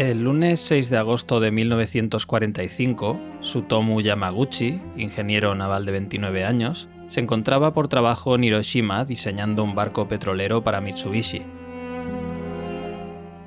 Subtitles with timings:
[0.00, 7.20] El lunes 6 de agosto de 1945, Sutomu Yamaguchi, ingeniero naval de 29 años, se
[7.20, 11.42] encontraba por trabajo en Hiroshima diseñando un barco petrolero para Mitsubishi.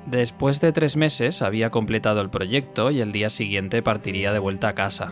[0.06, 4.68] Después de tres meses había completado el proyecto y el día siguiente partiría de vuelta
[4.68, 5.10] a casa.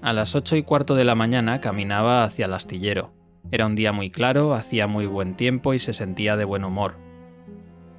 [0.00, 3.12] A las 8 y cuarto de la mañana caminaba hacia el astillero.
[3.50, 7.03] Era un día muy claro, hacía muy buen tiempo y se sentía de buen humor.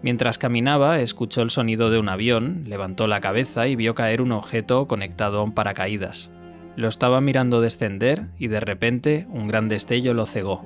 [0.05, 4.33] Mientras caminaba, escuchó el sonido de un avión, levantó la cabeza y vio caer un
[4.33, 6.29] objeto conectado a un paracaídas.
[6.75, 10.63] Lo estaba mirando descender y de repente un gran destello lo cegó.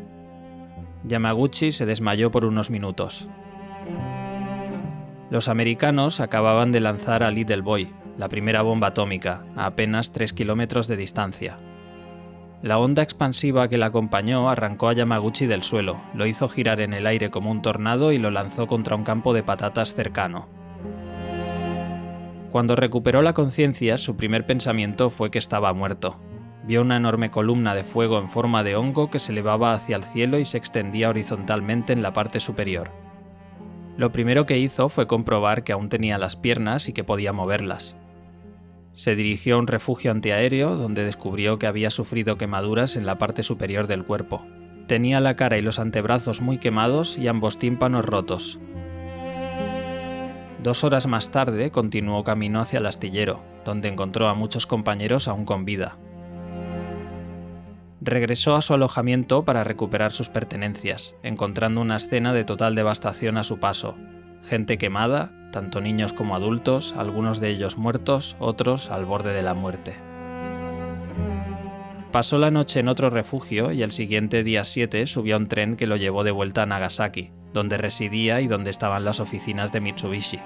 [1.06, 3.30] Yamaguchi se desmayó por unos minutos.
[5.30, 10.34] Los americanos acababan de lanzar a Little Boy, la primera bomba atómica, a apenas 3
[10.34, 11.58] kilómetros de distancia.
[12.62, 16.94] La onda expansiva que la acompañó arrancó a Yamaguchi del suelo, lo hizo girar en
[16.94, 20.50] el aire como un tornado y lo lanzó contra un campo de patatas cercano.
[22.52, 26.20] Cuando recuperó la conciencia, su primer pensamiento fue que estaba muerto.
[26.66, 30.04] Vio una enorme columna de fuego en forma de hongo que se elevaba hacia el
[30.04, 32.92] cielo y se extendía horizontalmente en la parte superior.
[33.96, 37.96] Lo primero que hizo fue comprobar que aún tenía las piernas y que podía moverlas.
[38.94, 43.44] Se dirigió a un refugio antiaéreo donde descubrió que había sufrido quemaduras en la parte
[43.44, 44.46] superior del cuerpo.
[44.88, 48.60] Tenía la cara y los antebrazos muy quemados y ambos tímpanos rotos.
[50.64, 55.46] Dos horas más tarde continuó camino hacia el astillero, donde encontró a muchos compañeros aún
[55.46, 55.98] con vida.
[58.02, 63.44] Regresó a su alojamiento para recuperar sus pertenencias, encontrando una escena de total devastación a
[63.44, 63.96] su paso.
[64.44, 69.54] Gente quemada, tanto niños como adultos, algunos de ellos muertos, otros al borde de la
[69.54, 69.96] muerte.
[72.12, 75.76] Pasó la noche en otro refugio y el siguiente día 7 subió a un tren
[75.76, 79.82] que lo llevó de vuelta a Nagasaki, donde residía y donde estaban las oficinas de
[79.82, 80.40] Mitsubishi.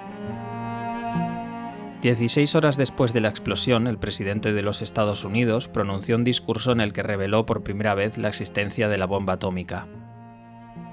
[2.02, 6.70] 16 horas después de la explosión, el presidente de los Estados Unidos pronunció un discurso
[6.72, 9.86] en el que reveló por primera vez la existencia de la bomba atómica.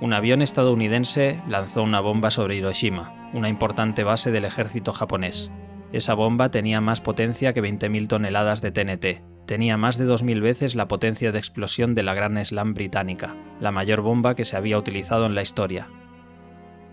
[0.01, 5.51] Un avión estadounidense lanzó una bomba sobre Hiroshima, una importante base del ejército japonés.
[5.93, 9.21] Esa bomba tenía más potencia que 20.000 toneladas de TNT.
[9.45, 13.71] Tenía más de 2.000 veces la potencia de explosión de la Gran Slam británica, la
[13.71, 15.87] mayor bomba que se había utilizado en la historia.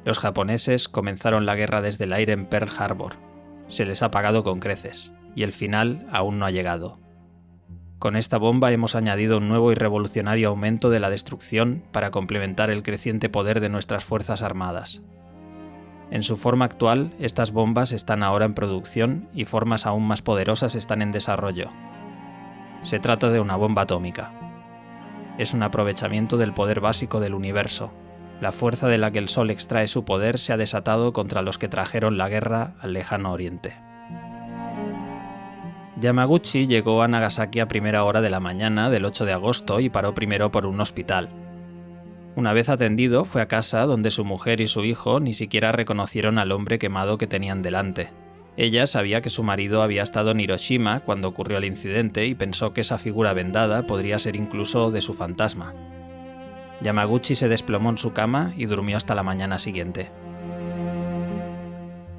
[0.04, 3.14] Los japoneses comenzaron la guerra desde el aire en Pearl Harbor.
[3.68, 6.98] Se les ha pagado con creces, y el final aún no ha llegado.
[7.98, 12.70] Con esta bomba hemos añadido un nuevo y revolucionario aumento de la destrucción para complementar
[12.70, 15.02] el creciente poder de nuestras Fuerzas Armadas.
[16.12, 20.76] En su forma actual, estas bombas están ahora en producción y formas aún más poderosas
[20.76, 21.70] están en desarrollo.
[22.82, 24.32] Se trata de una bomba atómica.
[25.36, 27.92] Es un aprovechamiento del poder básico del universo.
[28.40, 31.58] La fuerza de la que el Sol extrae su poder se ha desatado contra los
[31.58, 33.87] que trajeron la guerra al lejano oriente.
[36.00, 39.88] Yamaguchi llegó a Nagasaki a primera hora de la mañana del 8 de agosto y
[39.88, 41.28] paró primero por un hospital.
[42.36, 46.38] Una vez atendido, fue a casa donde su mujer y su hijo ni siquiera reconocieron
[46.38, 48.10] al hombre quemado que tenían delante.
[48.56, 52.72] Ella sabía que su marido había estado en Hiroshima cuando ocurrió el incidente y pensó
[52.72, 55.74] que esa figura vendada podría ser incluso de su fantasma.
[56.80, 60.12] Yamaguchi se desplomó en su cama y durmió hasta la mañana siguiente.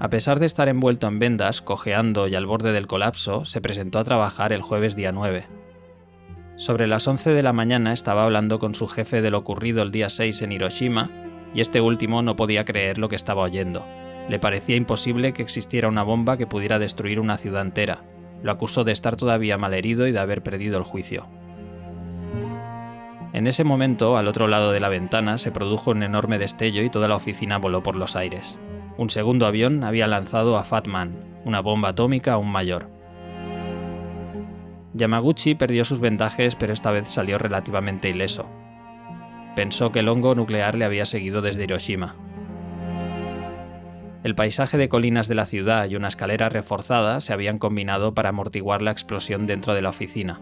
[0.01, 3.99] A pesar de estar envuelto en vendas, cojeando y al borde del colapso, se presentó
[3.99, 5.45] a trabajar el jueves día 9.
[6.55, 9.91] Sobre las 11 de la mañana estaba hablando con su jefe de lo ocurrido el
[9.91, 11.11] día 6 en Hiroshima,
[11.53, 13.85] y este último no podía creer lo que estaba oyendo.
[14.29, 18.05] Le parecía imposible que existiera una bomba que pudiera destruir una ciudad entera.
[18.41, 21.27] Lo acusó de estar todavía malherido y de haber perdido el juicio.
[23.33, 26.89] En ese momento, al otro lado de la ventana, se produjo un enorme destello y
[26.89, 28.59] toda la oficina voló por los aires.
[28.99, 31.15] Un segundo avión había lanzado a Fatman,
[31.45, 32.89] una bomba atómica aún mayor.
[34.93, 38.51] Yamaguchi perdió sus vendajes, pero esta vez salió relativamente ileso.
[39.55, 42.17] Pensó que el hongo nuclear le había seguido desde Hiroshima.
[44.25, 48.27] El paisaje de colinas de la ciudad y una escalera reforzada se habían combinado para
[48.27, 50.41] amortiguar la explosión dentro de la oficina.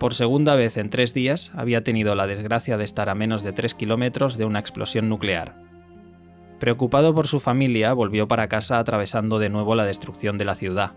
[0.00, 3.52] Por segunda vez en tres días había tenido la desgracia de estar a menos de
[3.52, 5.67] tres kilómetros de una explosión nuclear.
[6.58, 10.92] Preocupado por su familia, volvió para casa atravesando de nuevo la destrucción de la ciudad.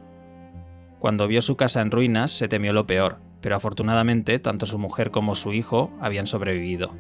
[1.00, 5.12] Cuando vio su casa en ruinas, se temió lo peor, pero afortunadamente tanto su mujer
[5.12, 6.96] como su hijo habían sobrevivido.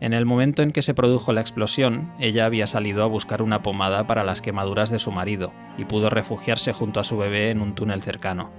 [0.00, 3.60] En el momento en que se produjo la explosión, ella había salido a buscar una
[3.60, 7.60] pomada para las quemaduras de su marido y pudo refugiarse junto a su bebé en
[7.60, 8.50] un túnel cercano.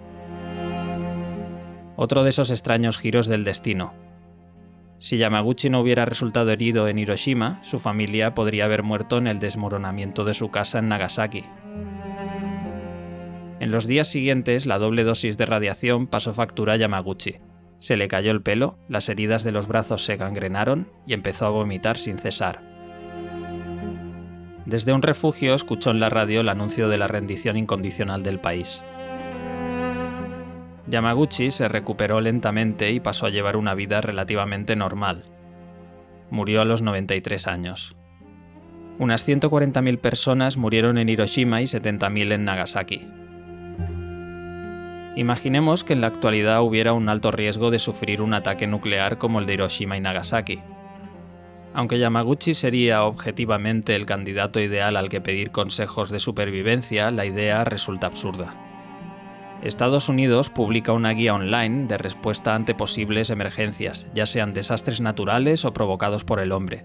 [1.95, 3.93] Otro de esos extraños giros del destino.
[5.01, 9.39] Si Yamaguchi no hubiera resultado herido en Hiroshima, su familia podría haber muerto en el
[9.39, 11.43] desmoronamiento de su casa en Nagasaki.
[13.59, 17.37] En los días siguientes, la doble dosis de radiación pasó factura a Yamaguchi.
[17.79, 21.49] Se le cayó el pelo, las heridas de los brazos se gangrenaron y empezó a
[21.49, 22.61] vomitar sin cesar.
[24.67, 28.83] Desde un refugio escuchó en la radio el anuncio de la rendición incondicional del país.
[30.91, 35.23] Yamaguchi se recuperó lentamente y pasó a llevar una vida relativamente normal.
[36.29, 37.95] Murió a los 93 años.
[38.99, 43.07] Unas 140.000 personas murieron en Hiroshima y 70.000 en Nagasaki.
[45.15, 49.39] Imaginemos que en la actualidad hubiera un alto riesgo de sufrir un ataque nuclear como
[49.39, 50.59] el de Hiroshima y Nagasaki.
[51.73, 57.63] Aunque Yamaguchi sería objetivamente el candidato ideal al que pedir consejos de supervivencia, la idea
[57.63, 58.70] resulta absurda.
[59.61, 65.65] Estados Unidos publica una guía online de respuesta ante posibles emergencias, ya sean desastres naturales
[65.65, 66.83] o provocados por el hombre.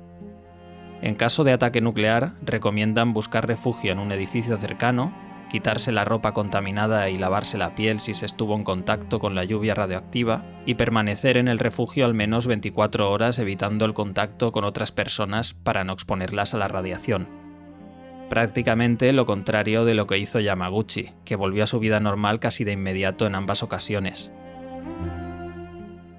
[1.01, 5.15] En caso de ataque nuclear, recomiendan buscar refugio en un edificio cercano,
[5.49, 9.45] quitarse la ropa contaminada y lavarse la piel si se estuvo en contacto con la
[9.45, 14.65] lluvia radioactiva, y permanecer en el refugio al menos 24 horas evitando el contacto con
[14.65, 17.46] otras personas para no exponerlas a la radiación
[18.29, 22.65] prácticamente lo contrario de lo que hizo Yamaguchi, que volvió a su vida normal casi
[22.65, 24.31] de inmediato en ambas ocasiones.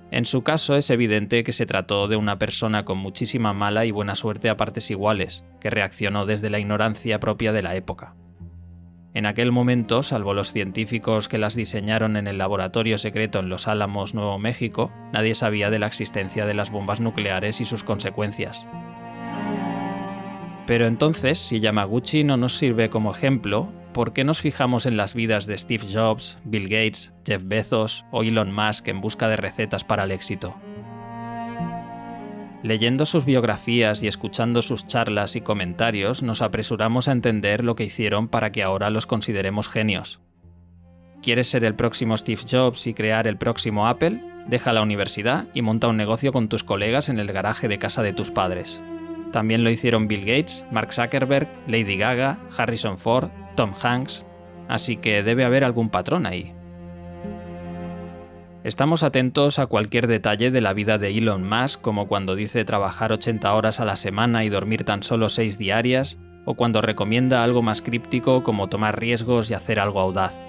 [0.09, 3.92] En su caso es evidente que se trató de una persona con muchísima mala y
[3.92, 8.15] buena suerte a partes iguales, que reaccionó desde la ignorancia propia de la época.
[9.13, 13.68] En aquel momento, salvo los científicos que las diseñaron en el laboratorio secreto en Los
[13.68, 18.68] Álamos, Nuevo México, nadie sabía de la existencia de las bombas nucleares y sus consecuencias.
[20.68, 25.14] Pero entonces, si Yamaguchi no nos sirve como ejemplo, ¿por qué nos fijamos en las
[25.14, 29.86] vidas de Steve Jobs, Bill Gates, Jeff Bezos o Elon Musk en busca de recetas
[29.86, 30.60] para el éxito?
[32.64, 37.86] Leyendo sus biografías y escuchando sus charlas y comentarios, nos apresuramos a entender lo que
[37.86, 40.19] hicieron para que ahora los consideremos genios.
[41.24, 44.22] ¿Quieres ser el próximo Steve Jobs y crear el próximo Apple?
[44.48, 48.04] Deja la universidad y monta un negocio con tus colegas en el garaje de casa
[48.04, 48.81] de tus padres.
[49.31, 54.25] También lo hicieron Bill Gates, Mark Zuckerberg, Lady Gaga, Harrison Ford, Tom Hanks,
[54.68, 56.53] así que debe haber algún patrón ahí.
[58.63, 63.13] Estamos atentos a cualquier detalle de la vida de Elon Musk, como cuando dice trabajar
[63.13, 67.62] 80 horas a la semana y dormir tan solo 6 diarias, o cuando recomienda algo
[67.62, 70.47] más críptico como tomar riesgos y hacer algo audaz.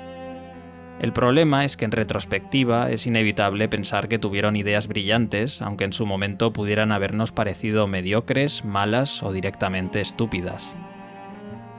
[1.00, 5.92] El problema es que en retrospectiva es inevitable pensar que tuvieron ideas brillantes, aunque en
[5.92, 10.74] su momento pudieran habernos parecido mediocres, malas o directamente estúpidas.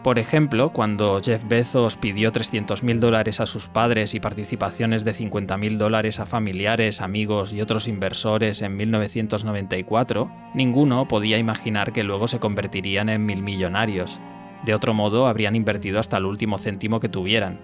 [0.03, 5.77] Por ejemplo, cuando Jeff Bezos pidió 300.000 dólares a sus padres y participaciones de 50.000
[5.77, 12.39] dólares a familiares, amigos y otros inversores en 1994, ninguno podía imaginar que luego se
[12.39, 14.21] convertirían en mil millonarios.
[14.63, 17.59] De otro modo, habrían invertido hasta el último céntimo que tuvieran,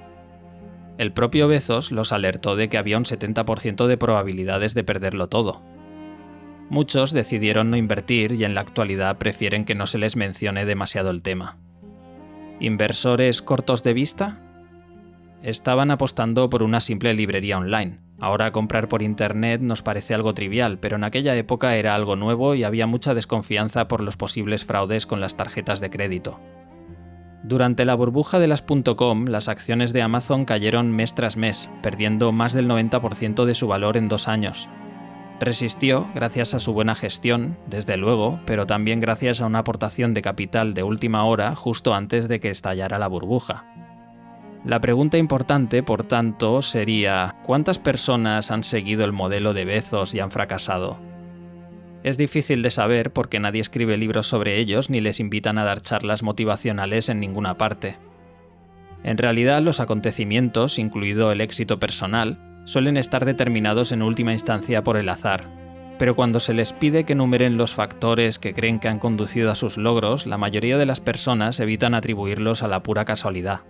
[0.98, 5.62] el propio Bezos los alertó de que había un 70% de probabilidades de perderlo todo.
[6.70, 11.12] Muchos decidieron no invertir y en la actualidad prefieren que no se les mencione demasiado
[11.12, 11.58] el tema.
[12.60, 14.40] ¿Inversores cortos de vista?
[15.44, 18.00] Estaban apostando por una simple librería online.
[18.20, 22.56] Ahora comprar por Internet nos parece algo trivial, pero en aquella época era algo nuevo
[22.56, 26.40] y había mucha desconfianza por los posibles fraudes con las tarjetas de crédito.
[27.48, 28.64] Durante la burbuja de las
[28.98, 33.68] .com, las acciones de Amazon cayeron mes tras mes, perdiendo más del 90% de su
[33.68, 34.68] valor en dos años.
[35.40, 40.24] Resistió gracias a su buena gestión, desde luego, pero también gracias a una aportación de
[40.24, 43.64] capital de última hora justo antes de que estallara la burbuja.
[44.64, 50.20] La pregunta importante, por tanto, sería ¿cuántas personas han seguido el modelo de Bezos y
[50.20, 50.98] han fracasado?
[52.06, 55.82] Es difícil de saber porque nadie escribe libros sobre ellos ni les invitan a dar
[55.82, 57.96] charlas motivacionales en ninguna parte.
[59.04, 64.98] En realidad los acontecimientos, incluido el éxito personal, suelen estar determinados en última instancia por
[64.98, 65.46] el azar,
[65.98, 69.56] pero cuando se les pide que enumeren los factores que creen que han conducido a
[69.56, 73.62] sus logros, la mayoría de las personas evitan atribuirlos a la pura casualidad.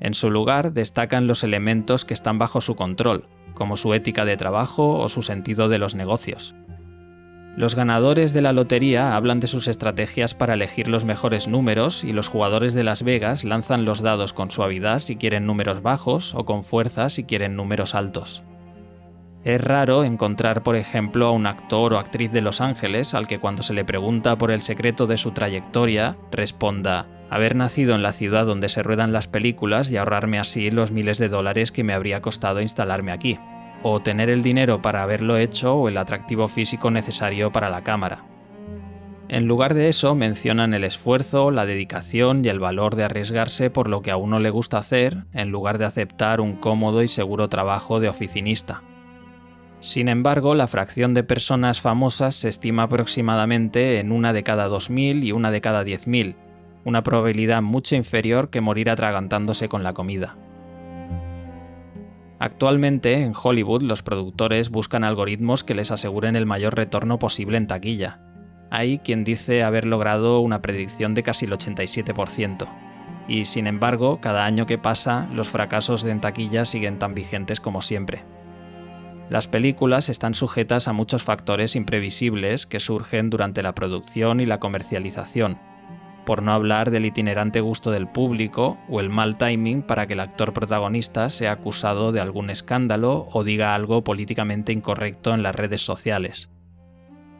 [0.00, 4.36] En su lugar destacan los elementos que están bajo su control, como su ética de
[4.36, 6.56] trabajo o su sentido de los negocios.
[7.58, 12.12] Los ganadores de la lotería hablan de sus estrategias para elegir los mejores números y
[12.12, 16.44] los jugadores de Las Vegas lanzan los dados con suavidad si quieren números bajos o
[16.44, 18.44] con fuerza si quieren números altos.
[19.42, 23.40] Es raro encontrar, por ejemplo, a un actor o actriz de Los Ángeles al que
[23.40, 28.12] cuando se le pregunta por el secreto de su trayectoria responda haber nacido en la
[28.12, 31.92] ciudad donde se ruedan las películas y ahorrarme así los miles de dólares que me
[31.92, 33.36] habría costado instalarme aquí.
[33.82, 38.24] O tener el dinero para haberlo hecho o el atractivo físico necesario para la cámara.
[39.28, 43.88] En lugar de eso, mencionan el esfuerzo, la dedicación y el valor de arriesgarse por
[43.88, 47.50] lo que a uno le gusta hacer, en lugar de aceptar un cómodo y seguro
[47.50, 48.82] trabajo de oficinista.
[49.80, 55.22] Sin embargo, la fracción de personas famosas se estima aproximadamente en una de cada 2.000
[55.22, 56.34] y una de cada 10.000,
[56.84, 60.36] una probabilidad mucho inferior que morir atragantándose con la comida.
[62.38, 67.66] Actualmente, en Hollywood, los productores buscan algoritmos que les aseguren el mayor retorno posible en
[67.66, 68.20] taquilla.
[68.70, 72.68] Hay quien dice haber logrado una predicción de casi el 87%.
[73.26, 77.82] Y sin embargo, cada año que pasa, los fracasos en taquilla siguen tan vigentes como
[77.82, 78.22] siempre.
[79.30, 84.58] Las películas están sujetas a muchos factores imprevisibles que surgen durante la producción y la
[84.58, 85.58] comercialización,
[86.28, 90.20] por no hablar del itinerante gusto del público o el mal timing para que el
[90.20, 95.80] actor protagonista sea acusado de algún escándalo o diga algo políticamente incorrecto en las redes
[95.80, 96.50] sociales.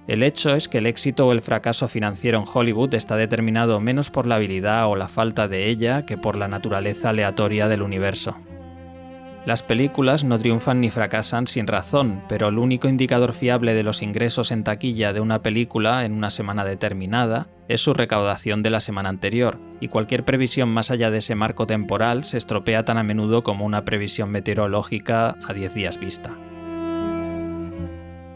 [0.07, 4.09] El hecho es que el éxito o el fracaso financiero en Hollywood está determinado menos
[4.09, 8.39] por la habilidad o la falta de ella que por la naturaleza aleatoria del universo.
[9.49, 14.03] Las películas no triunfan ni fracasan sin razón, pero el único indicador fiable de los
[14.03, 18.81] ingresos en taquilla de una película en una semana determinada es su recaudación de la
[18.81, 23.03] semana anterior, y cualquier previsión más allá de ese marco temporal se estropea tan a
[23.03, 26.37] menudo como una previsión meteorológica a 10 días vista.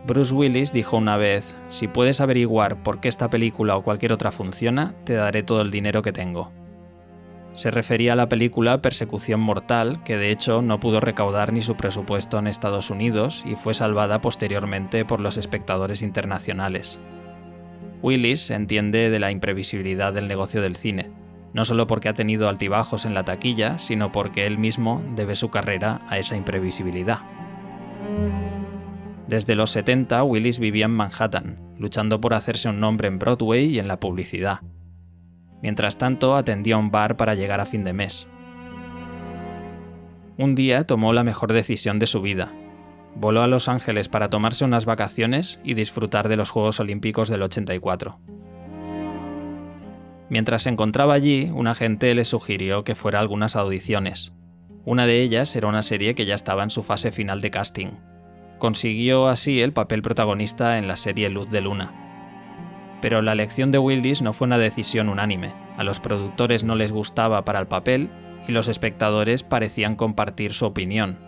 [0.07, 4.33] Bruce Willis dijo una vez, si puedes averiguar por qué esta película o cualquier otra
[4.33, 6.51] funciona, te daré todo el dinero que tengo.
[7.53, 11.77] Se refería a la película Persecución Mortal, que de hecho no pudo recaudar ni su
[11.77, 16.99] presupuesto en Estados Unidos y fue salvada posteriormente por los espectadores internacionales.
[18.01, 21.11] Willis entiende de la imprevisibilidad del negocio del cine,
[21.53, 25.51] no solo porque ha tenido altibajos en la taquilla, sino porque él mismo debe su
[25.51, 27.21] carrera a esa imprevisibilidad.
[29.29, 33.79] Desde los 70, Willis vivía en Manhattan, luchando por hacerse un nombre en Broadway y
[33.79, 34.61] en la publicidad
[35.63, 38.27] Mientras tanto, atendía un bar para llegar a fin de mes.
[40.37, 42.53] Un día tomó la mejor decisión de su vida.
[43.15, 47.43] Voló a Los Ángeles para tomarse unas vacaciones y disfrutar de los Juegos Olímpicos del
[47.43, 48.19] 84.
[50.31, 54.33] Mientras se encontraba allí, un agente le sugirió que fuera a algunas audiciones.
[54.85, 57.91] Una de ellas era una serie que ya estaba en su fase final de casting.
[58.59, 62.02] Consiguió así el papel protagonista en la serie Luz de Luna.
[63.03, 65.53] Pero la elección de Willis no fue una decisión unánime.
[65.77, 68.09] A los productores no les gustaba para el papel
[68.49, 71.19] y los espectadores parecían compartir su opinión.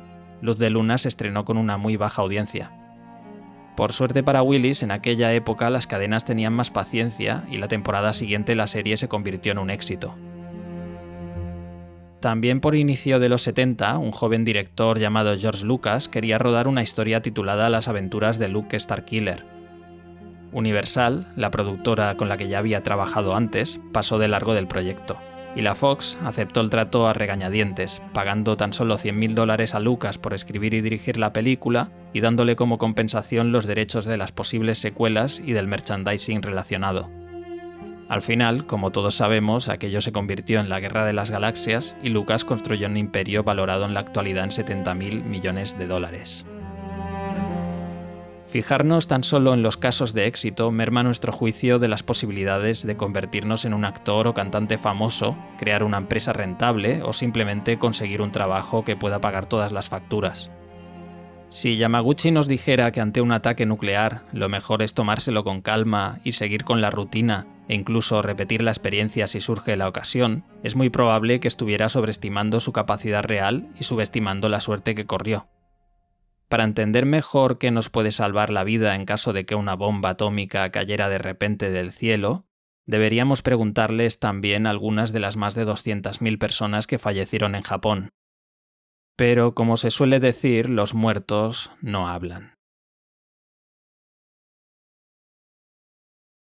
[0.41, 2.73] Luz de Luna se estrenó con una muy baja audiencia.
[3.77, 8.13] Por suerte para Willis, en aquella época las cadenas tenían más paciencia y la temporada
[8.13, 10.15] siguiente la serie se convirtió en un éxito.
[12.21, 16.83] También por inicio de los 70, un joven director llamado George Lucas quería rodar una
[16.83, 19.45] historia titulada Las aventuras de Luke Starkiller,
[20.55, 25.19] Universal, la productora con la que ya había trabajado antes, pasó de largo del proyecto.
[25.57, 30.19] Y la Fox aceptó el trato a regañadientes, pagando tan solo 100.000 dólares a Lucas
[30.19, 34.79] por escribir y dirigir la película y dándole como compensación los derechos de las posibles
[34.79, 37.11] secuelas y del merchandising relacionado.
[38.09, 42.11] Al final, como todos sabemos, aquello se convirtió en la Guerra de las Galaxias y
[42.11, 44.51] Lucas construyó un imperio valorado en la actualidad en
[44.85, 46.45] 70.000 millones de dólares.
[48.55, 52.97] Fijarnos tan solo en los casos de éxito merma nuestro juicio de las posibilidades de
[52.97, 58.31] convertirnos en un actor o cantante famoso, crear una empresa rentable o simplemente conseguir un
[58.31, 60.53] trabajo que pueda pagar todas las facturas.
[61.51, 66.21] Si Yamaguchi nos dijera que ante un ataque nuclear lo mejor es tomárselo con calma
[66.23, 70.77] y seguir con la rutina e incluso repetir la experiencia si surge la ocasión, es
[70.77, 75.49] muy probable que estuviera sobreestimando su capacidad real y subestimando la suerte que corrió.
[76.49, 80.11] Para entender mejor qué nos puede salvar la vida en caso de que una bomba
[80.11, 82.47] atómica cayera de repente del cielo,
[82.87, 88.11] deberíamos preguntarles también a algunas de las más de 200.000 personas que fallecieron en Japón.
[89.17, 92.54] Pero como se suele decir, los muertos no hablan.